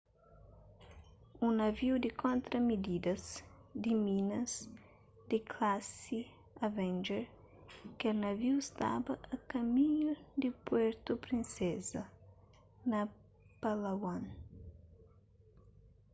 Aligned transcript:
un 1.45 1.51
naviu 1.63 1.93
di 2.03 2.09
kontra-mididas 2.23 3.23
di 3.83 3.91
minas 4.07 4.51
di 5.29 5.37
klasi 5.51 6.19
avenger 6.67 7.23
kel 7.99 8.15
naviu 8.25 8.55
staba 8.69 9.13
a 9.35 9.37
kaminhu 9.51 10.11
di 10.41 10.49
puerto 10.65 11.11
princesa 11.25 12.01
na 12.91 12.99
palawan 13.61 14.23